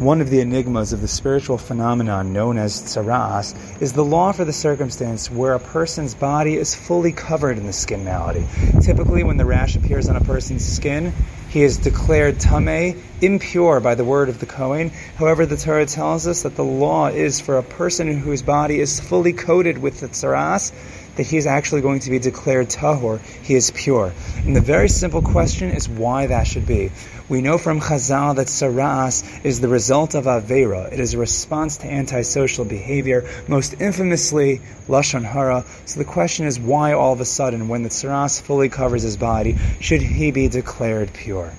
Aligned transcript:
One 0.00 0.22
of 0.22 0.30
the 0.30 0.40
enigmas 0.40 0.94
of 0.94 1.02
the 1.02 1.08
spiritual 1.08 1.58
phenomenon 1.58 2.32
known 2.32 2.56
as 2.56 2.80
tsaras 2.80 3.54
is 3.82 3.92
the 3.92 4.02
law 4.02 4.32
for 4.32 4.46
the 4.46 4.52
circumstance 4.54 5.30
where 5.30 5.52
a 5.52 5.60
person's 5.60 6.14
body 6.14 6.56
is 6.56 6.74
fully 6.74 7.12
covered 7.12 7.58
in 7.58 7.66
the 7.66 7.74
skin 7.74 8.02
malady. 8.02 8.46
Typically, 8.80 9.24
when 9.24 9.36
the 9.36 9.44
rash 9.44 9.76
appears 9.76 10.08
on 10.08 10.16
a 10.16 10.22
person's 10.22 10.64
skin, 10.64 11.12
he 11.50 11.62
is 11.62 11.76
declared 11.76 12.36
tamei, 12.36 12.98
impure 13.20 13.80
by 13.80 13.94
the 13.94 14.04
word 14.04 14.30
of 14.30 14.40
the 14.40 14.46
Kohen. 14.46 14.90
However, 15.16 15.44
the 15.44 15.58
Torah 15.58 15.84
tells 15.84 16.26
us 16.26 16.44
that 16.44 16.56
the 16.56 16.64
law 16.64 17.08
is 17.08 17.38
for 17.42 17.58
a 17.58 17.62
person 17.62 18.20
whose 18.20 18.40
body 18.40 18.80
is 18.80 19.00
fully 19.00 19.34
coated 19.34 19.76
with 19.76 20.00
the 20.00 20.08
tsaras, 20.08 20.72
that 21.16 21.26
he 21.26 21.36
is 21.36 21.46
actually 21.46 21.80
going 21.80 22.00
to 22.00 22.10
be 22.10 22.18
declared 22.18 22.68
tahor, 22.68 23.20
he 23.42 23.54
is 23.54 23.70
pure. 23.70 24.12
And 24.44 24.54
the 24.54 24.60
very 24.60 24.88
simple 24.88 25.22
question 25.22 25.70
is 25.70 25.88
why 25.88 26.26
that 26.26 26.46
should 26.46 26.66
be. 26.66 26.90
We 27.28 27.40
know 27.40 27.58
from 27.58 27.80
Chazal 27.80 28.36
that 28.36 28.48
tzara'as 28.48 29.44
is 29.44 29.60
the 29.60 29.68
result 29.68 30.14
of 30.14 30.24
avera. 30.24 30.92
It 30.92 30.98
is 30.98 31.14
a 31.14 31.18
response 31.18 31.76
to 31.78 31.86
antisocial 31.86 32.64
behavior, 32.64 33.28
most 33.46 33.80
infamously 33.80 34.60
lashon 34.88 35.24
hara. 35.24 35.64
So 35.84 35.98
the 36.00 36.04
question 36.04 36.46
is 36.46 36.58
why 36.58 36.92
all 36.92 37.12
of 37.12 37.20
a 37.20 37.24
sudden, 37.24 37.68
when 37.68 37.82
the 37.82 37.88
tzara'as 37.88 38.42
fully 38.42 38.68
covers 38.68 39.02
his 39.02 39.16
body, 39.16 39.56
should 39.80 40.02
he 40.02 40.32
be 40.32 40.48
declared 40.48 41.12
pure? 41.12 41.52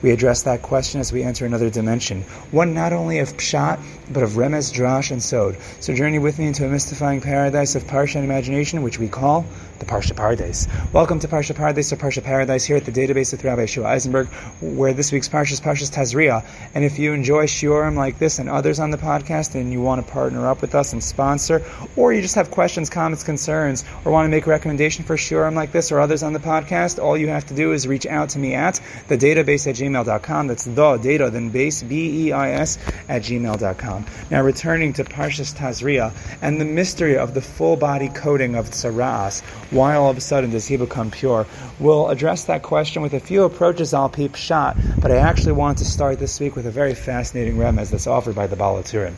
We 0.00 0.12
address 0.12 0.42
that 0.42 0.62
question 0.62 1.00
as 1.00 1.12
we 1.12 1.24
enter 1.24 1.44
another 1.44 1.70
dimension, 1.70 2.22
one 2.52 2.72
not 2.72 2.92
only 2.92 3.18
of 3.18 3.36
Pshat, 3.36 3.80
but 4.12 4.22
of 4.22 4.30
Remez, 4.30 4.72
Drash, 4.72 5.10
and 5.10 5.20
Sod. 5.20 5.56
So 5.80 5.92
journey 5.92 6.20
with 6.20 6.38
me 6.38 6.46
into 6.46 6.64
a 6.64 6.68
mystifying 6.68 7.20
paradise 7.20 7.74
of 7.74 7.82
Parsha 7.82 8.14
and 8.16 8.24
imagination, 8.24 8.82
which 8.82 9.00
we 9.00 9.08
call 9.08 9.44
the 9.80 9.84
Parsha 9.84 10.16
Paradise. 10.16 10.68
Welcome 10.92 11.18
to 11.20 11.28
Parsha 11.28 11.54
Paradise 11.54 11.92
or 11.92 11.96
Parsha 11.96 12.22
Paradise 12.22 12.64
here 12.64 12.76
at 12.76 12.84
the 12.84 12.92
Databeis 12.92 13.32
with 13.32 13.44
Rabbi 13.44 13.66
Shua 13.66 13.86
Eisenberg, 13.86 14.28
where 14.60 14.92
this 14.92 15.12
week's 15.12 15.28
Parsha 15.28 15.52
is 15.52 15.60
Parshas 15.60 15.90
Tazria. 15.90 16.44
And 16.74 16.84
if 16.84 16.98
you 16.98 17.12
enjoy 17.12 17.46
Shiurim 17.46 17.96
like 17.96 18.18
this 18.18 18.38
and 18.38 18.48
others 18.48 18.78
on 18.80 18.90
the 18.90 18.98
podcast, 18.98 19.54
and 19.54 19.72
you 19.72 19.80
want 19.80 20.04
to 20.04 20.12
partner 20.12 20.48
up 20.48 20.60
with 20.60 20.74
us 20.74 20.92
and 20.92 21.02
sponsor, 21.02 21.64
or 21.96 22.12
you 22.12 22.22
just 22.22 22.36
have 22.36 22.50
questions, 22.50 22.88
comments, 22.88 23.24
concerns, 23.24 23.84
or 24.04 24.12
want 24.12 24.26
to 24.26 24.30
make 24.30 24.46
a 24.46 24.50
recommendation 24.50 25.04
for 25.04 25.16
Shiurim 25.16 25.54
like 25.54 25.72
this 25.72 25.92
or 25.92 26.00
others 26.00 26.22
on 26.22 26.32
the 26.32 26.40
podcast, 26.40 27.02
all 27.02 27.16
you 27.16 27.28
have 27.28 27.46
to 27.46 27.54
do 27.54 27.72
is 27.72 27.86
reach 27.86 28.06
out 28.06 28.30
to 28.30 28.38
me 28.38 28.54
at 28.54 28.80
the 29.08 29.18
Databeis 29.18 29.66
at 29.66 29.76
gmail.com. 29.92 30.46
That's 30.46 30.64
the 30.64 30.96
data, 30.98 31.30
then 31.30 31.50
beis, 31.50 31.88
B-E-I-S, 31.88 32.78
at 33.08 33.22
gmail.com. 33.22 34.06
Now 34.30 34.42
returning 34.42 34.92
to 34.94 35.04
Parshas 35.04 35.54
Tazria 35.54 36.12
and 36.42 36.60
the 36.60 36.64
mystery 36.64 37.16
of 37.16 37.34
the 37.34 37.40
full 37.40 37.76
body 37.76 38.08
coating 38.08 38.54
of 38.54 38.70
Tsaras, 38.70 39.42
why 39.70 39.94
all 39.94 40.10
of 40.10 40.16
a 40.16 40.20
sudden 40.20 40.50
does 40.50 40.66
he 40.66 40.76
become 40.76 41.10
pure? 41.10 41.46
We'll 41.78 42.08
address 42.08 42.44
that 42.44 42.62
question 42.62 43.02
with 43.02 43.14
a 43.14 43.20
few 43.20 43.44
approaches 43.44 43.94
al 43.94 44.08
pi 44.08 44.28
Pshat, 44.28 45.00
but 45.00 45.10
I 45.10 45.16
actually 45.16 45.52
want 45.52 45.78
to 45.78 45.84
start 45.84 46.18
this 46.18 46.38
week 46.40 46.56
with 46.56 46.66
a 46.66 46.70
very 46.70 46.94
fascinating 46.94 47.56
remez 47.56 47.90
that's 47.90 48.06
offered 48.06 48.34
by 48.34 48.46
the 48.46 48.56
Baal 48.56 48.82
HaTurim. 48.82 49.14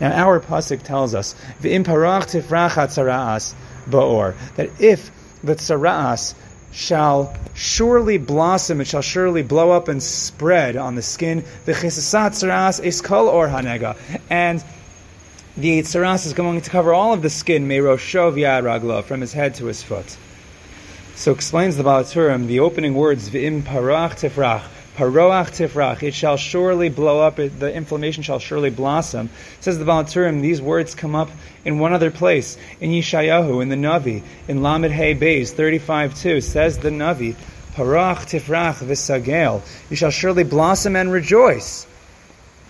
Now, 0.00 0.12
our 0.12 0.40
pasuk 0.40 0.82
tells 0.82 1.14
us, 1.14 1.36
"V'imparach 1.62 2.24
tifrachat 2.24 2.88
tzaraas 2.88 3.54
ba'or," 3.88 4.34
that 4.56 4.70
if 4.80 5.10
the 5.44 5.54
tzaraas 5.54 6.34
shall 6.74 7.34
surely 7.54 8.18
blossom, 8.18 8.80
it 8.80 8.88
shall 8.88 9.00
surely 9.00 9.42
blow 9.42 9.70
up 9.70 9.86
and 9.86 10.02
spread 10.02 10.76
on 10.76 10.96
the 10.96 11.02
skin. 11.02 11.44
And 11.66 11.76
the 15.56 15.80
Tsaras 15.82 16.26
is 16.26 16.32
going 16.32 16.60
to 16.60 16.70
cover 16.70 16.92
all 16.92 17.12
of 17.12 17.22
the 17.22 17.30
skin, 17.30 17.68
Meirosho 17.68 18.32
Ragla, 18.34 19.04
from 19.04 19.20
his 19.20 19.32
head 19.32 19.54
to 19.54 19.66
his 19.66 19.84
foot. 19.84 20.16
So 21.14 21.30
explains 21.30 21.76
the 21.76 21.84
Baal 21.84 22.02
HaTurim, 22.02 22.48
the 22.48 22.58
opening 22.58 22.96
words, 22.96 23.30
V'im 23.30 23.62
parach 23.62 24.18
tifrach, 24.18 24.64
paroach 24.96 25.48
tifrach, 25.52 26.02
it 26.02 26.14
shall 26.14 26.36
surely 26.36 26.88
blow 26.88 27.20
up, 27.20 27.38
it, 27.38 27.58
the 27.58 27.72
inflammation 27.72 28.22
shall 28.22 28.38
surely 28.38 28.70
blossom. 28.70 29.28
Says 29.60 29.78
the 29.78 29.84
Baal 29.84 30.04
HaTurim, 30.04 30.40
these 30.40 30.62
words 30.62 30.94
come 30.94 31.14
up 31.14 31.30
in 31.64 31.78
one 31.78 31.92
other 31.92 32.10
place, 32.10 32.56
in 32.80 32.90
Yeshayahu, 32.90 33.62
in 33.62 33.68
the 33.68 33.76
Navi, 33.76 34.22
in 34.48 34.62
Lamed 34.62 34.92
Hey 34.92 35.14
Beis, 35.14 35.52
35.2, 35.52 36.42
says 36.42 36.78
the 36.78 36.90
Navi, 36.90 37.34
parach 37.74 38.26
tifrach 38.26 38.76
v'sagel, 38.76 39.62
you 39.90 39.96
shall 39.96 40.10
surely 40.10 40.44
blossom 40.44 40.94
and 40.96 41.10
rejoice. 41.10 41.86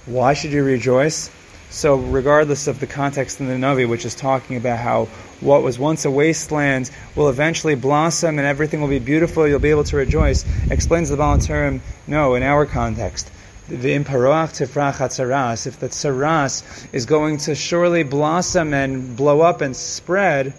Why 0.07 0.35
should 0.35 0.53
you 0.53 0.65
rejoice? 0.65 1.31
So, 1.75 1.97
regardless 1.97 2.69
of 2.69 2.79
the 2.79 2.87
context 2.87 3.41
in 3.41 3.49
the 3.49 3.55
Navi, 3.55 3.89
which 3.89 4.05
is 4.05 4.15
talking 4.15 4.57
about 4.57 4.79
how 4.79 5.07
what 5.41 5.65
was 5.65 5.77
once 5.77 6.05
a 6.05 6.11
wasteland 6.11 6.89
will 7.17 7.29
eventually 7.29 7.75
blossom 7.75 8.39
and 8.39 8.47
everything 8.47 8.81
will 8.81 8.89
be 8.89 9.01
beautiful, 9.01 9.49
you'll 9.49 9.59
be 9.59 9.71
able 9.71 9.83
to 9.83 9.97
rejoice, 9.97 10.45
explains 10.71 11.09
the 11.09 11.17
Baal 11.17 11.37
HaTurim, 11.37 11.81
no, 12.07 12.37
in 12.37 12.45
our 12.45 12.65
context. 12.65 13.29
The 13.67 13.93
imparoach 13.99 14.55
tifrach 14.55 14.99
hatzaras, 14.99 15.67
if 15.67 15.81
the 15.81 15.89
tzaras 15.89 16.63
is 16.93 17.07
going 17.07 17.39
to 17.39 17.57
surely 17.57 18.05
blossom 18.05 18.73
and 18.73 19.17
blow 19.17 19.41
up 19.41 19.61
and 19.61 19.75
spread, 19.75 20.55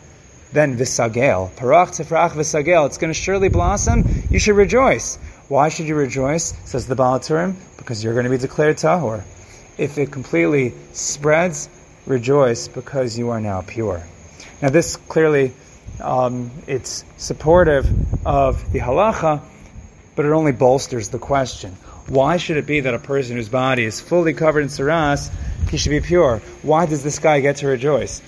then 0.51 0.77
visagel, 0.77 1.49
parach 1.55 1.95
tifrach 1.95 2.31
visagel, 2.31 2.87
it's 2.87 2.97
going 2.97 3.13
to 3.13 3.17
surely 3.17 3.47
blossom, 3.47 4.03
you 4.29 4.39
should 4.39 4.57
rejoice. 4.57 5.15
Why 5.47 5.69
should 5.69 5.87
you 5.87 5.95
rejoice? 5.95 6.53
Says 6.65 6.87
the 6.87 6.95
Baal 6.95 7.21
HaTurim, 7.21 7.55
because 7.77 8.03
you're 8.03 8.15
going 8.15 8.25
to 8.25 8.29
be 8.29 8.37
declared 8.37 8.75
tahor 8.75 9.23
if 9.77 9.97
it 9.97 10.11
completely 10.11 10.73
spreads, 10.93 11.69
rejoice 12.05 12.67
because 12.67 13.17
you 13.17 13.29
are 13.29 13.41
now 13.41 13.61
pure. 13.61 14.03
Now, 14.61 14.69
this 14.69 14.95
clearly 14.95 15.53
um, 16.01 16.51
it's 16.67 17.03
supportive 17.17 17.87
of 18.25 18.71
the 18.71 18.79
halacha, 18.79 19.41
but 20.15 20.25
it 20.25 20.31
only 20.31 20.51
bolsters 20.51 21.09
the 21.09 21.19
question. 21.19 21.75
Why 22.07 22.37
should 22.37 22.57
it 22.57 22.65
be 22.65 22.81
that 22.81 22.93
a 22.93 22.99
person 22.99 23.35
whose 23.35 23.49
body 23.49 23.83
is 23.83 23.99
fully 23.99 24.33
covered 24.33 24.61
in 24.61 24.67
tzara'as, 24.67 25.31
he 25.69 25.77
should 25.77 25.89
be 25.89 26.01
pure? 26.01 26.39
Why 26.61 26.85
does 26.85 27.03
this 27.03 27.19
guy 27.19 27.39
get 27.39 27.57
to 27.57 27.67
rejoice? 27.67 28.21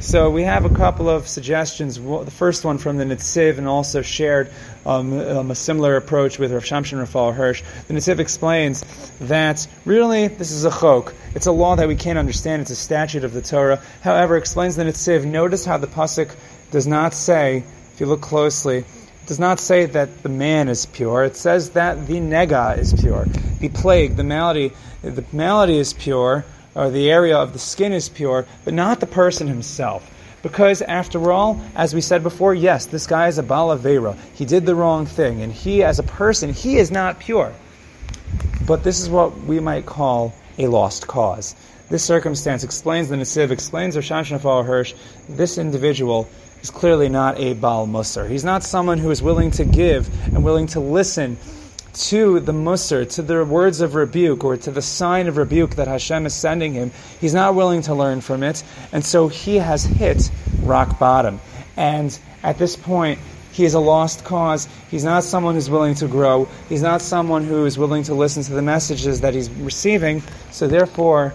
So 0.00 0.30
we 0.30 0.44
have 0.44 0.64
a 0.64 0.70
couple 0.70 1.08
of 1.08 1.26
suggestions. 1.26 1.96
The 1.96 2.30
first 2.30 2.64
one 2.64 2.78
from 2.78 2.98
the 2.98 3.04
Netziv 3.04 3.58
and 3.58 3.66
also 3.66 4.00
shared 4.00 4.48
um, 4.86 5.18
um, 5.18 5.50
a 5.50 5.56
similar 5.56 5.96
approach 5.96 6.38
with 6.38 6.52
Rav 6.52 6.62
Shimshon 6.62 7.00
Raphael 7.00 7.32
Hirsch. 7.32 7.64
The 7.88 7.94
Netziv 7.94 8.20
explains 8.20 8.84
that 9.22 9.66
really 9.84 10.28
this 10.28 10.52
is 10.52 10.64
a 10.64 10.70
chok. 10.70 11.14
It's 11.34 11.46
a 11.46 11.52
law 11.52 11.74
that 11.74 11.88
we 11.88 11.96
can't 11.96 12.16
understand. 12.16 12.62
It's 12.62 12.70
a 12.70 12.76
statute 12.76 13.24
of 13.24 13.32
the 13.32 13.42
Torah. 13.42 13.82
However, 14.00 14.36
explains 14.36 14.76
the 14.76 14.84
Netziv, 14.84 15.24
notice 15.24 15.64
how 15.64 15.78
the 15.78 15.88
pasuk 15.88 16.30
does 16.70 16.86
not 16.86 17.12
say, 17.12 17.64
if 17.92 17.98
you 17.98 18.06
look 18.06 18.20
closely, 18.20 18.78
it 18.78 19.26
does 19.26 19.40
not 19.40 19.58
say 19.58 19.86
that 19.86 20.22
the 20.22 20.28
man 20.28 20.68
is 20.68 20.86
pure. 20.86 21.24
It 21.24 21.34
says 21.34 21.70
that 21.70 22.06
the 22.06 22.20
nega 22.20 22.78
is 22.78 22.92
pure. 22.92 23.26
The 23.58 23.68
plague, 23.68 24.14
the 24.14 24.22
malady, 24.22 24.70
the 25.02 25.24
malady 25.32 25.78
is 25.78 25.92
pure 25.92 26.44
or 26.78 26.90
the 26.90 27.10
area 27.10 27.36
of 27.36 27.52
the 27.52 27.58
skin 27.58 27.92
is 27.92 28.08
pure, 28.08 28.46
but 28.64 28.72
not 28.72 29.00
the 29.00 29.06
person 29.06 29.48
himself. 29.48 30.08
Because 30.42 30.80
after 30.80 31.32
all, 31.32 31.60
as 31.74 31.92
we 31.92 32.00
said 32.00 32.22
before, 32.22 32.54
yes, 32.54 32.86
this 32.86 33.08
guy 33.08 33.26
is 33.26 33.38
a 33.38 33.42
balavera. 33.42 34.16
He 34.34 34.44
did 34.44 34.64
the 34.64 34.76
wrong 34.76 35.04
thing, 35.04 35.42
and 35.42 35.52
he 35.52 35.82
as 35.82 35.98
a 35.98 36.04
person, 36.04 36.52
he 36.52 36.76
is 36.76 36.92
not 36.92 37.18
pure. 37.18 37.52
But 38.64 38.84
this 38.84 39.00
is 39.00 39.10
what 39.10 39.36
we 39.40 39.58
might 39.58 39.86
call 39.86 40.32
a 40.56 40.68
lost 40.68 41.08
cause. 41.08 41.56
This 41.90 42.04
circumstance 42.04 42.62
explains 42.62 43.08
the 43.08 43.16
Netziv, 43.16 43.50
explains 43.50 43.96
Rosham 43.96 44.22
Shnafal 44.22 44.64
Hirsch, 44.64 44.94
this 45.28 45.58
individual 45.58 46.28
is 46.62 46.70
clearly 46.70 47.08
not 47.08 47.40
a 47.40 47.54
Baal 47.54 47.88
Musar. 47.88 48.28
He's 48.28 48.44
not 48.44 48.62
someone 48.62 48.98
who 48.98 49.10
is 49.10 49.20
willing 49.20 49.50
to 49.52 49.64
give 49.64 50.08
and 50.26 50.44
willing 50.44 50.68
to 50.68 50.80
listen 50.80 51.38
to 51.98 52.40
the 52.40 52.52
Musar, 52.52 53.08
to 53.14 53.22
the 53.22 53.44
words 53.44 53.80
of 53.80 53.94
rebuke, 53.94 54.44
or 54.44 54.56
to 54.56 54.70
the 54.70 54.82
sign 54.82 55.26
of 55.26 55.36
rebuke 55.36 55.74
that 55.76 55.88
Hashem 55.88 56.26
is 56.26 56.34
sending 56.34 56.72
him, 56.72 56.92
he's 57.20 57.34
not 57.34 57.54
willing 57.54 57.82
to 57.82 57.94
learn 57.94 58.20
from 58.20 58.42
it, 58.42 58.62
and 58.92 59.04
so 59.04 59.28
he 59.28 59.56
has 59.56 59.84
hit 59.84 60.30
rock 60.62 60.98
bottom. 60.98 61.40
And 61.76 62.16
at 62.42 62.58
this 62.58 62.76
point, 62.76 63.18
he 63.52 63.64
is 63.64 63.74
a 63.74 63.80
lost 63.80 64.24
cause. 64.24 64.68
He's 64.90 65.02
not 65.02 65.24
someone 65.24 65.54
who's 65.54 65.68
willing 65.68 65.96
to 65.96 66.06
grow. 66.06 66.48
He's 66.68 66.82
not 66.82 67.02
someone 67.02 67.42
who 67.42 67.66
is 67.66 67.76
willing 67.76 68.04
to 68.04 68.14
listen 68.14 68.44
to 68.44 68.52
the 68.52 68.62
messages 68.62 69.22
that 69.22 69.34
he's 69.34 69.50
receiving. 69.50 70.22
So, 70.52 70.68
therefore, 70.68 71.34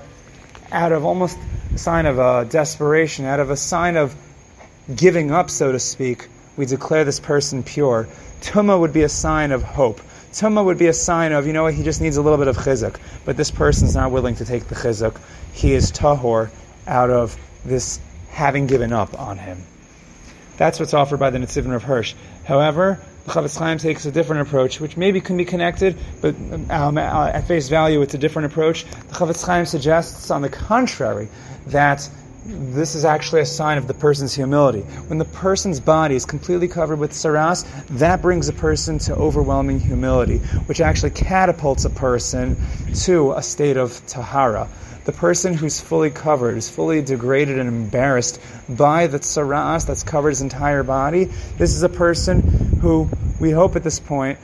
out 0.72 0.94
of 0.94 1.04
almost 1.04 1.38
a 1.74 1.78
sign 1.78 2.06
of 2.06 2.20
uh, 2.20 2.46
desperation, 2.46 3.26
out 3.26 3.42
of 3.42 3.50
a 3.50 3.58
sign 3.58 3.98
of 3.98 4.16
giving 4.96 5.32
up, 5.32 5.50
so 5.50 5.74
to 5.74 5.80
speak, 5.80 6.30
we 6.56 6.66
declare 6.66 7.04
this 7.04 7.20
person 7.20 7.64
pure. 7.64 8.08
Tuma 8.42 8.80
would 8.80 8.94
be 8.94 9.04
a 9.04 9.10
sign 9.10 9.52
of 9.52 9.64
hope. 9.64 10.00
Tuma 10.34 10.66
would 10.66 10.80
be 10.80 10.88
a 10.88 10.94
sign 10.94 11.32
of, 11.32 11.46
you 11.46 11.54
know 11.54 11.64
what, 11.64 11.76
he 11.76 11.84
just 11.84 12.02
needs 12.02 12.18
a 12.18 12.22
little 12.22 12.40
bit 12.40 12.48
of 12.48 12.58
chizuk. 12.58 12.98
But 13.24 13.38
this 13.38 13.52
person's 13.52 13.96
not 13.96 14.12
willing 14.12 14.36
to 14.36 14.46
take 14.46 14.66
the 14.68 14.76
chizuk. 14.76 15.20
He 15.54 15.74
is 15.74 15.92
tahor 15.92 16.50
out 16.88 17.10
of 17.10 17.38
this 17.64 18.00
having 18.30 18.66
given 18.66 18.92
up 18.92 19.20
on 19.20 19.38
him. 19.38 19.64
That's 20.58 20.80
what's 20.80 20.94
offered 20.94 21.20
by 21.20 21.30
the 21.30 21.38
Nitzivin 21.38 21.74
of 21.76 21.84
Hirsch. 21.84 22.16
However, 22.46 23.00
the 23.26 23.32
Chofetz 23.32 23.58
Chaim 23.58 23.78
takes 23.78 24.06
a 24.06 24.12
different 24.12 24.42
approach, 24.42 24.80
which 24.80 24.98
maybe 24.98 25.22
can 25.22 25.38
be 25.38 25.46
connected, 25.46 25.98
but 26.20 26.36
um, 26.70 26.98
at 26.98 27.48
face 27.48 27.70
value, 27.70 28.02
it's 28.02 28.14
a 28.14 28.18
different 28.18 28.48
approach. 28.48 28.86
The 28.86 29.16
Chofetz 29.16 29.46
Chaim 29.46 29.66
suggests, 29.66 30.30
on 30.30 30.42
the 30.42 30.50
contrary, 30.50 31.30
that 31.68 32.10
this 32.46 32.96
is 32.96 33.06
actually 33.06 33.42
a 33.42 33.46
sign 33.46 33.78
of 33.78 33.88
the 33.88 33.94
person's 33.94 34.34
humility. 34.34 34.82
When 35.08 35.18
the 35.18 35.26
person's 35.26 35.80
body 35.80 36.16
is 36.16 36.26
completely 36.26 36.68
covered 36.68 37.00
with 37.00 37.12
tzara'as, 37.12 37.66
that 38.00 38.22
brings 38.22 38.50
a 38.50 38.54
person 38.54 39.00
to 39.00 39.16
overwhelming 39.16 39.80
humility, 39.80 40.40
which 40.68 40.82
actually 40.82 41.12
catapults 41.12 41.86
a 41.86 41.90
person 41.90 42.58
to 43.04 43.32
a 43.34 43.42
state 43.42 43.78
of 43.78 44.06
tahara. 44.08 44.68
The 45.06 45.14
person 45.14 45.54
who's 45.54 45.80
fully 45.80 46.10
covered, 46.10 46.58
is 46.58 46.70
fully 46.70 47.02
degraded 47.02 47.60
and 47.60 47.68
embarrassed 47.68 48.40
by 48.70 49.08
the 49.08 49.20
tzara'as 49.20 49.86
that's 49.86 50.04
covered 50.04 50.30
his 50.30 50.42
entire 50.42 50.84
body, 50.84 51.26
this 51.58 51.76
is 51.76 51.84
a 51.84 51.90
person 51.90 52.42
who, 52.82 53.10
we 53.40 53.52
hope 53.52 53.76
at 53.76 53.84
this 53.84 54.00
point, 54.00 54.40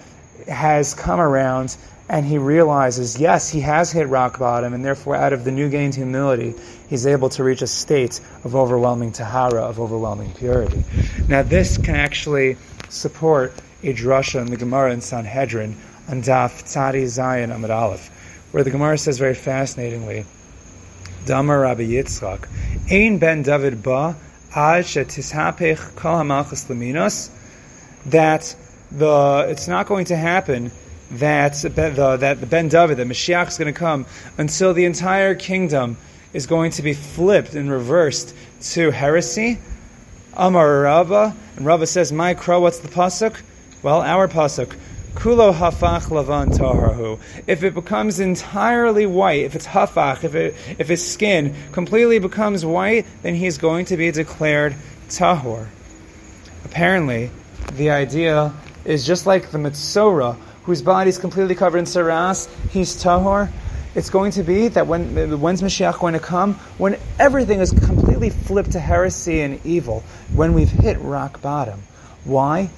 has 0.47 0.93
come 0.93 1.19
around 1.19 1.75
and 2.09 2.25
he 2.25 2.39
realizes, 2.39 3.19
yes, 3.19 3.49
he 3.49 3.61
has 3.61 3.91
hit 3.91 4.07
rock 4.07 4.39
bottom, 4.39 4.73
and 4.73 4.83
therefore, 4.83 5.15
out 5.15 5.31
of 5.31 5.43
the 5.43 5.51
new 5.51 5.69
gained 5.69 5.93
humility, 5.93 6.55
he's 6.89 7.05
able 7.05 7.29
to 7.29 7.43
reach 7.43 7.61
a 7.61 7.67
state 7.67 8.19
of 8.43 8.55
overwhelming 8.55 9.11
tahara, 9.11 9.61
of 9.61 9.79
overwhelming 9.79 10.31
purity. 10.33 10.83
Now, 11.27 11.43
this 11.43 11.77
can 11.77 11.95
actually 11.95 12.57
support 12.89 13.53
a 13.83 13.93
drasha 13.93 14.41
in 14.41 14.47
the 14.47 14.57
Gemara 14.57 14.91
in 14.91 15.01
Sanhedrin 15.01 15.77
on 16.07 16.23
Daf 16.23 16.63
Tzadi 16.63 17.03
Zayin 17.03 17.55
Amud 17.55 17.69
Aleph, 17.69 18.09
where 18.51 18.63
the 18.63 18.71
Gemara 18.71 18.97
says 18.97 19.19
very 19.19 19.35
fascinatingly, 19.35 20.25
Damar 21.25 21.61
Rabbi 21.61 21.83
Yitzchak, 21.83 22.47
Ein 22.91 23.19
ben 23.19 23.43
David 23.43 23.83
ba 23.83 24.15
ad 24.55 24.85
that 28.05 28.55
the 28.91 29.45
it's 29.47 29.67
not 29.67 29.85
going 29.85 30.05
to 30.05 30.15
happen 30.15 30.71
that 31.11 31.53
the, 31.53 32.17
that 32.19 32.39
the 32.39 32.45
Ben 32.45 32.67
David, 32.67 32.97
the 32.97 33.03
Mashiach 33.03 33.47
is 33.47 33.57
going 33.57 33.73
to 33.73 33.77
come 33.77 34.05
until 34.37 34.73
the 34.73 34.85
entire 34.85 35.35
kingdom 35.35 35.97
is 36.33 36.45
going 36.45 36.71
to 36.71 36.83
be 36.83 36.93
flipped 36.93 37.55
and 37.55 37.71
reversed 37.71 38.35
to 38.61 38.91
heresy. 38.91 39.57
Amar 40.33 40.81
Rabba, 40.81 41.35
and 41.55 41.65
Rabba 41.65 41.87
says, 41.87 42.11
"Mai 42.11 42.35
kra, 42.35 42.61
what's 42.61 42.79
the 42.79 42.87
pasuk? 42.87 43.41
Well, 43.81 44.01
our 44.01 44.27
pasuk." 44.27 44.75
Kulo 45.15 45.51
hafach 45.51 46.03
lavan 46.03 46.55
taharahu. 46.55 47.19
If 47.47 47.63
it 47.63 47.73
becomes 47.73 48.19
entirely 48.19 49.05
white, 49.07 49.41
if 49.41 49.55
it's 49.55 49.65
hafach, 49.65 50.23
if 50.23 50.35
it, 50.35 50.55
if 50.77 50.87
his 50.87 51.05
skin 51.05 51.55
completely 51.71 52.19
becomes 52.19 52.63
white, 52.63 53.05
then 53.23 53.33
he's 53.33 53.57
going 53.57 53.85
to 53.85 53.97
be 53.97 54.11
declared 54.11 54.75
tahor. 55.09 55.67
Apparently, 56.63 57.31
the 57.73 57.89
idea 57.89 58.53
is 58.85 59.05
just 59.05 59.25
like 59.25 59.49
the 59.49 59.57
Metzora 59.57 60.37
whose 60.69 60.83
body 60.83 61.09
is 61.09 61.17
completely 61.17 61.55
covered 61.55 61.79
in 61.79 61.85
tzara'as, 61.85 62.47
he's 62.69 63.03
tahor. 63.03 63.51
It's 63.95 64.11
going 64.11 64.31
to 64.33 64.43
be 64.43 64.67
that 64.67 64.85
when 64.85 65.41
when's 65.41 65.63
Mashiach 65.63 65.99
going 65.99 66.13
to 66.13 66.19
come? 66.19 66.53
When 66.77 66.95
everything 67.17 67.59
is 67.59 67.71
completely 67.71 68.29
flipped 68.29 68.73
to 68.73 68.79
heresy 68.79 69.41
and 69.41 69.59
evil, 69.65 70.03
when 70.35 70.53
we've 70.53 70.69
hit 70.69 70.99
rock 70.99 71.41
bottom. 71.41 71.81
Why? 72.23 72.69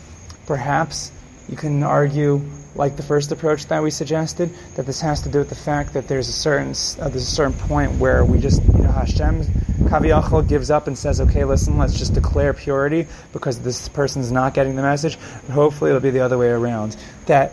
Perhaps 0.46 1.12
you 1.50 1.58
can 1.58 1.84
argue, 1.84 2.42
like 2.76 2.96
the 2.96 3.04
first 3.04 3.34
approach 3.34 3.66
that 3.66 3.84
we 3.84 3.92
suggested, 3.92 4.56
that 4.78 4.86
this 4.86 5.02
has 5.02 5.24
to 5.24 5.30
do 5.30 5.40
with 5.40 5.50
the 5.50 5.56
fact 5.56 5.94
that 5.94 6.08
there's 6.08 6.30
a 6.30 6.34
certain 6.34 6.70
uh, 6.70 7.10
there's 7.10 7.28
a 7.28 7.36
certain 7.36 7.60
point 7.68 7.92
where 8.00 8.24
we 8.24 8.40
just 8.40 8.64
you 8.64 8.84
know 8.84 8.92
Hashem 8.92 9.44
Kaviyachal 9.92 10.48
gives 10.48 10.72
up 10.72 10.88
and 10.88 10.98
says, 10.98 11.20
okay, 11.20 11.44
listen, 11.44 11.78
let's 11.78 11.98
just 11.98 12.14
declare 12.14 12.54
purity 12.54 13.08
because 13.34 13.60
this 13.60 13.90
person's 13.90 14.32
not 14.32 14.54
getting 14.54 14.78
the 14.78 14.82
message. 14.82 15.18
But 15.46 15.54
hopefully, 15.54 15.90
it'll 15.90 16.02
be 16.02 16.12
the 16.12 16.22
other 16.22 16.38
way 16.38 16.48
around. 16.48 16.96
That 17.26 17.52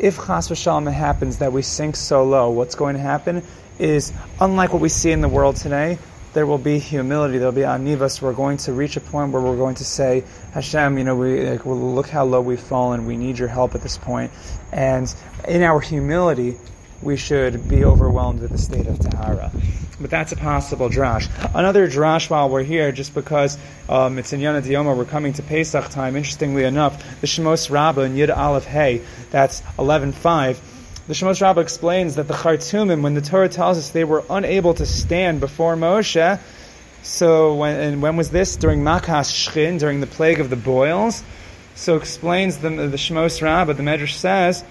if 0.00 0.16
chas 0.16 0.48
v'shalom 0.48 0.90
happens 0.90 1.38
that 1.38 1.52
we 1.52 1.62
sink 1.62 1.94
so 1.94 2.24
low, 2.24 2.50
what's 2.50 2.74
going 2.74 2.96
to 2.96 3.02
happen 3.02 3.42
is, 3.78 4.12
unlike 4.40 4.72
what 4.72 4.80
we 4.80 4.88
see 4.88 5.12
in 5.12 5.20
the 5.20 5.28
world 5.28 5.56
today, 5.56 5.98
there 6.32 6.46
will 6.46 6.58
be 6.58 6.78
humility, 6.78 7.38
there'll 7.38 7.52
be 7.52 7.62
anivas. 7.62 8.22
We're 8.22 8.32
going 8.32 8.56
to 8.58 8.72
reach 8.72 8.96
a 8.96 9.00
point 9.00 9.32
where 9.32 9.42
we're 9.42 9.56
going 9.56 9.74
to 9.76 9.84
say, 9.84 10.24
Hashem, 10.52 10.96
you 10.96 11.04
know, 11.04 11.16
we 11.16 11.48
like, 11.48 11.66
well, 11.66 11.76
look 11.76 12.08
how 12.08 12.24
low 12.24 12.40
we've 12.40 12.60
fallen. 12.60 13.06
We 13.06 13.16
need 13.16 13.38
your 13.38 13.48
help 13.48 13.74
at 13.74 13.82
this 13.82 13.98
point. 13.98 14.30
And 14.72 15.12
in 15.46 15.62
our 15.62 15.80
humility, 15.80 16.56
we 17.02 17.16
should 17.16 17.68
be 17.68 17.84
overwhelmed 17.84 18.40
with 18.40 18.50
the 18.50 18.58
state 18.58 18.86
of 18.86 18.98
Tahara. 18.98 19.50
But 20.00 20.10
that's 20.10 20.32
a 20.32 20.36
possible 20.36 20.88
drash. 20.88 21.28
Another 21.54 21.86
drash 21.88 22.30
while 22.30 22.48
we're 22.48 22.62
here, 22.62 22.92
just 22.92 23.14
because 23.14 23.58
um, 23.88 24.18
it's 24.18 24.32
in 24.32 24.40
Yana 24.40 24.62
Dioma, 24.62 24.96
we're 24.96 25.04
coming 25.04 25.32
to 25.34 25.42
Pesach 25.42 25.90
time. 25.90 26.16
Interestingly 26.16 26.64
enough, 26.64 27.20
the 27.20 27.26
Shemos 27.26 27.70
Rabbah 27.70 28.02
in 28.02 28.14
Yud 28.14 28.34
Aleph 28.34 28.64
Hey, 28.64 29.02
that's 29.30 29.60
11.5, 29.78 30.58
the 31.06 31.14
Shemos 31.14 31.42
Rabbah 31.42 31.60
explains 31.60 32.14
that 32.16 32.28
the 32.28 32.34
Chartumim, 32.34 33.02
when 33.02 33.14
the 33.14 33.20
Torah 33.20 33.48
tells 33.48 33.78
us 33.78 33.90
they 33.90 34.04
were 34.04 34.24
unable 34.30 34.74
to 34.74 34.86
stand 34.86 35.40
before 35.40 35.74
Moshe, 35.74 36.38
so 37.02 37.54
when, 37.54 37.80
and 37.80 38.02
when 38.02 38.16
was 38.16 38.30
this? 38.30 38.56
During 38.56 38.82
Makas 38.82 39.30
Shchin, 39.30 39.78
during 39.78 40.00
the 40.00 40.06
plague 40.06 40.40
of 40.40 40.50
the 40.50 40.56
boils. 40.56 41.22
So 41.74 41.96
explains 41.96 42.58
the, 42.58 42.68
the 42.68 42.96
Shemos 42.96 43.40
Rabbah, 43.40 43.72
the 43.72 43.82
Medrash 43.82 44.14
says, 44.14 44.62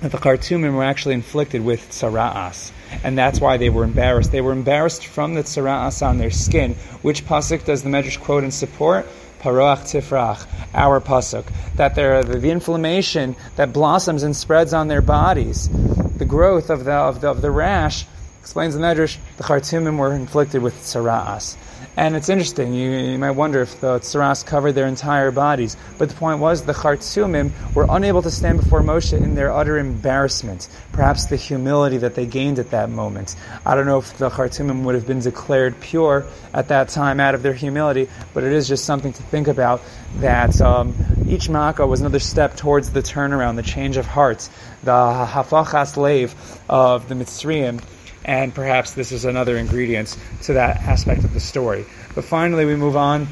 that 0.00 0.12
the 0.12 0.18
Chartumim 0.18 0.74
were 0.74 0.84
actually 0.84 1.14
inflicted 1.14 1.64
with 1.64 1.90
tsara'as. 1.90 2.72
And 3.04 3.16
that's 3.16 3.40
why 3.40 3.56
they 3.56 3.70
were 3.70 3.84
embarrassed. 3.84 4.32
They 4.32 4.40
were 4.40 4.52
embarrassed 4.52 5.06
from 5.06 5.34
the 5.34 5.42
tsara'as 5.42 6.06
on 6.06 6.18
their 6.18 6.30
skin. 6.30 6.74
Which 7.02 7.24
pasuk 7.24 7.64
does 7.64 7.82
the 7.82 7.90
Medrash 7.90 8.20
quote 8.20 8.42
and 8.42 8.52
support? 8.52 9.06
Paroach 9.40 9.80
tifrach, 9.80 10.46
our 10.74 11.00
pasuk. 11.00 11.44
That 11.76 11.94
the, 11.94 12.38
the 12.38 12.50
inflammation 12.50 13.36
that 13.56 13.72
blossoms 13.72 14.22
and 14.22 14.36
spreads 14.36 14.74
on 14.74 14.88
their 14.88 15.00
bodies, 15.00 15.68
the 16.16 16.26
growth 16.26 16.70
of 16.70 16.84
the, 16.84 16.92
of 16.92 17.20
the, 17.20 17.30
of 17.30 17.40
the 17.40 17.50
rash, 17.50 18.04
explains 18.40 18.74
the 18.74 18.80
Medrash, 18.80 19.18
the 19.36 19.44
Chartumim 19.44 19.98
were 19.98 20.14
inflicted 20.14 20.62
with 20.62 20.74
tsara'as. 20.74 21.56
And 21.96 22.16
it's 22.16 22.28
interesting, 22.28 22.72
you, 22.72 22.90
you 22.90 23.18
might 23.18 23.32
wonder 23.32 23.60
if 23.60 23.80
the 23.80 23.98
tsaras 23.98 24.46
covered 24.46 24.72
their 24.72 24.86
entire 24.86 25.30
bodies. 25.30 25.76
But 25.98 26.08
the 26.08 26.14
point 26.14 26.38
was, 26.38 26.62
the 26.62 26.72
Chartumim 26.72 27.52
were 27.74 27.86
unable 27.90 28.22
to 28.22 28.30
stand 28.30 28.60
before 28.60 28.80
Moshe 28.80 29.12
in 29.12 29.34
their 29.34 29.52
utter 29.52 29.76
embarrassment, 29.76 30.68
perhaps 30.92 31.26
the 31.26 31.36
humility 31.36 31.98
that 31.98 32.14
they 32.14 32.26
gained 32.26 32.58
at 32.58 32.70
that 32.70 32.88
moment. 32.88 33.36
I 33.66 33.74
don't 33.74 33.86
know 33.86 33.98
if 33.98 34.16
the 34.16 34.30
Chartumim 34.30 34.84
would 34.84 34.94
have 34.94 35.06
been 35.06 35.20
declared 35.20 35.78
pure 35.80 36.24
at 36.54 36.68
that 36.68 36.88
time 36.88 37.20
out 37.20 37.34
of 37.34 37.42
their 37.42 37.54
humility, 37.54 38.08
but 38.32 38.44
it 38.44 38.52
is 38.52 38.66
just 38.66 38.84
something 38.86 39.12
to 39.12 39.22
think 39.24 39.48
about 39.48 39.82
that 40.16 40.58
um, 40.62 40.94
each 41.28 41.48
Makkah 41.50 41.86
was 41.86 42.00
another 42.00 42.20
step 42.20 42.56
towards 42.56 42.90
the 42.92 43.02
turnaround, 43.02 43.56
the 43.56 43.62
change 43.62 43.96
of 43.96 44.06
heart, 44.06 44.48
the 44.84 44.92
hafachas 44.92 45.96
lev 45.96 46.34
of 46.68 47.08
the 47.08 47.14
Mitzrayim 47.14 47.82
and 48.24 48.54
perhaps 48.54 48.92
this 48.92 49.12
is 49.12 49.24
another 49.24 49.56
ingredient 49.56 50.16
to 50.42 50.54
that 50.54 50.78
aspect 50.78 51.24
of 51.24 51.32
the 51.32 51.40
story. 51.40 51.84
But 52.14 52.24
finally, 52.24 52.64
we 52.64 52.76
move 52.76 52.96
on 52.96 53.28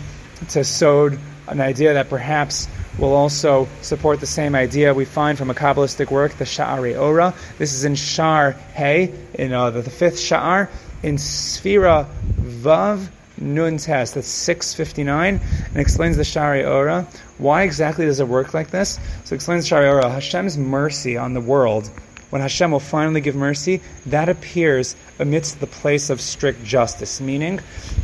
to 0.50 0.64
Sod, 0.64 1.18
an 1.46 1.60
idea 1.60 1.94
that 1.94 2.08
perhaps 2.08 2.68
will 2.98 3.14
also 3.14 3.68
support 3.80 4.20
the 4.20 4.26
same 4.26 4.54
idea 4.54 4.92
we 4.92 5.04
find 5.04 5.38
from 5.38 5.50
a 5.50 5.54
Kabbalistic 5.54 6.10
work, 6.10 6.32
the 6.32 6.44
Sha'arei 6.44 7.00
Orah. 7.00 7.34
This 7.58 7.74
is 7.74 7.84
in 7.84 7.94
Shar 7.94 8.52
Hey, 8.52 9.14
in 9.34 9.52
uh, 9.52 9.70
the, 9.70 9.82
the, 9.82 9.90
fifth 9.90 10.16
Sha'ar, 10.16 10.68
in 11.02 11.16
Sfira 11.16 12.08
Vav 12.34 13.08
Nun 13.40 13.76
Tes, 13.76 14.12
that's 14.12 14.26
659, 14.26 15.40
and 15.68 15.76
explains 15.76 16.16
the 16.16 16.24
Sha'arei 16.24 16.68
Orah. 16.68 17.06
Why 17.38 17.62
exactly 17.62 18.04
does 18.04 18.18
it 18.18 18.26
work 18.26 18.52
like 18.52 18.70
this? 18.70 18.98
So 19.24 19.34
it 19.34 19.36
explains 19.36 19.68
Sha'arei 19.68 19.92
Orah, 19.92 20.10
Hashem's 20.10 20.58
mercy 20.58 21.16
on 21.16 21.34
the 21.34 21.40
world 21.40 21.88
when 22.30 22.42
Hashem 22.42 22.70
will 22.70 22.80
finally 22.80 23.20
give 23.20 23.34
mercy, 23.34 23.80
that 24.06 24.28
appears 24.28 24.96
amidst 25.18 25.60
the 25.60 25.66
place 25.66 26.10
of 26.10 26.20
strict 26.20 26.62
justice, 26.64 27.20
meaning 27.20 27.60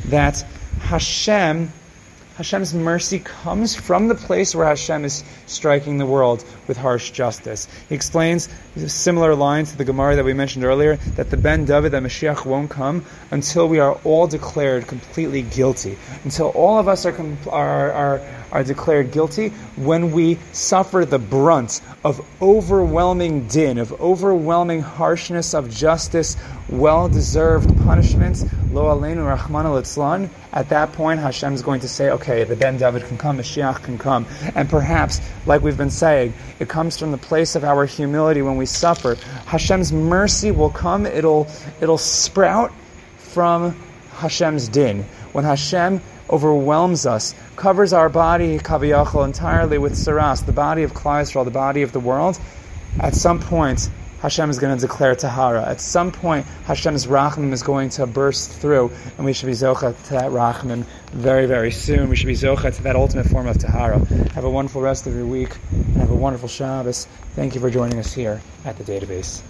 that 0.07 0.45
Hashem 0.81 1.73
Hashem's 2.37 2.75
mercy 2.75 3.21
comes 3.21 3.77
from 3.77 4.09
the 4.09 4.17
place 4.17 4.57
where 4.57 4.67
Hashem 4.67 5.05
is 5.05 5.23
striking 5.47 5.99
the 5.99 6.07
world 6.07 6.45
with 6.67 6.77
harsh 6.77 7.13
justice. 7.13 7.69
He 7.89 7.95
explains 7.95 8.49
a 8.75 8.89
similar 8.89 9.37
line 9.37 9.67
to 9.67 9.79
the 9.79 9.85
Gemara 9.85 10.17
that 10.17 10.25
we 10.25 10.33
mentioned 10.33 10.65
earlier 10.65 10.97
that 11.15 11.31
the 11.31 11.37
Ben 11.37 11.65
David, 11.65 11.93
that 11.93 12.03
Mashiach 12.03 12.45
won't 12.45 12.71
come 12.71 13.05
until 13.31 13.69
we 13.69 13.79
are 13.79 13.93
all 14.03 14.27
declared 14.27 14.89
completely 14.89 15.43
guilty, 15.43 15.97
until 16.25 16.49
all 16.49 16.81
of 16.81 16.89
us 16.89 17.07
are, 17.07 17.15
are, 17.51 17.93
are, 17.93 18.21
are 18.51 18.65
declared 18.65 19.13
guilty 19.13 19.51
when 19.77 20.11
we 20.11 20.39
suffer 20.51 21.05
the 21.05 21.21
brunt 21.21 21.81
of 22.05 22.21
overwhelming 22.43 23.47
din, 23.47 23.79
of 23.79 23.93
overwhelming 24.01 24.81
harshness 24.81 25.55
of 25.55 25.71
justice, 25.71 26.37
well 26.69 27.09
deserved 27.09 27.77
punishments, 27.85 28.45
Lo 28.73 28.85
Aleinu 28.85 29.27
Rahman 29.27 29.67
al 29.67 30.31
At 30.53 30.69
that 30.71 30.93
point, 30.93 31.21
Hashem 31.21 31.55
is 31.55 31.63
going 31.63 31.81
to 31.81 31.89
say, 31.89 32.11
okay, 32.11 32.45
the 32.45 32.57
Ben 32.57 32.77
David 32.77 33.05
can 33.05 33.19
come, 33.19 33.39
Mashiach 33.39 33.83
can 33.83 33.99
come. 33.99 34.27
And 34.55 34.69
perhaps, 34.69 35.21
like 35.47 35.63
we've 35.63 35.77
been 35.77 35.91
saying, 35.91 36.35
it 36.59 36.69
comes 36.69 36.99
from 36.99 37.13
the 37.13 37.19
place 37.19 37.55
of 37.55 37.65
our 37.65 37.85
humility 37.85 38.43
when 38.43 38.57
we 38.57 38.67
suffer. 38.67 39.17
Hashem's 39.47 39.93
mercy 39.93 40.51
will 40.51 40.71
come, 40.71 41.07
it'll, 41.07 41.47
it'll 41.81 41.99
sprout 41.99 42.73
from 43.19 43.77
Hashem's 44.15 44.69
din. 44.69 45.05
When 45.33 45.45
Hashem 45.45 46.01
overwhelms 46.31 47.07
us, 47.07 47.35
covers 47.57 47.93
our 47.93 48.09
body, 48.09 48.59
kaviyachol, 48.59 49.25
entirely 49.25 49.79
with 49.79 49.93
tzara'as, 49.93 50.47
the 50.47 50.53
body 50.53 50.83
of 50.83 50.93
Klal 50.95 51.45
the 51.45 51.51
body 51.51 51.83
of 51.83 51.93
the 51.93 52.01
world, 52.01 52.39
at 53.01 53.15
some 53.15 53.41
point, 53.41 53.91
Hashem 54.25 54.49
is 54.49 54.59
going 54.59 54.75
to 54.75 54.81
declare 54.81 55.15
Tahara. 55.15 55.69
At 55.69 55.83
some 55.83 56.11
point, 56.11 56.47
Hashem's 56.65 57.07
Rachman 57.07 57.53
is 57.53 57.63
going 57.63 57.91
to 57.91 58.07
burst 58.07 58.51
through, 58.53 58.91
and 59.19 59.27
we 59.27 59.35
should 59.35 59.49
be 59.49 59.53
Zocha 59.53 59.95
to 60.05 60.13
that 60.15 60.31
Rachman 60.31 60.87
very, 61.13 61.45
very 61.45 61.71
soon. 61.71 62.09
We 62.09 62.17
should 62.17 62.29
be 62.29 62.33
Zocha 62.33 62.75
to 62.75 62.83
that 62.85 62.97
ultimate 62.97 63.27
form 63.27 63.47
of 63.47 63.59
Tahara. 63.59 63.99
Have 64.33 64.45
a 64.45 64.51
wonderful 64.51 64.81
rest 64.81 65.07
of 65.07 65.15
your 65.15 65.27
week, 65.27 65.55
and 65.71 65.99
have 65.99 66.11
a 66.11 66.15
wonderful 66.15 66.49
Shabbos. 66.49 67.05
Thank 67.35 67.55
you 67.55 67.61
for 67.61 67.69
joining 67.69 67.99
us 67.99 68.15
here 68.15 68.41
at 68.65 68.79
the 68.79 68.85
Databeis. 68.85 69.43